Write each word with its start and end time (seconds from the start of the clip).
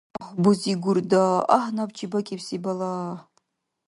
Агь, 0.23 0.35
бузи 0.43 0.73
Гурда, 0.83 1.23
агь 1.57 1.69
набчи 1.75 2.05
бакӀибси 2.11 2.57
балагь! 2.63 3.15